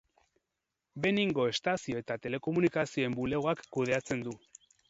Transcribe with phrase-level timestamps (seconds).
[1.03, 4.39] Beningo Estazio eta Telekomunikazioen Bulegoak kudeatzen du.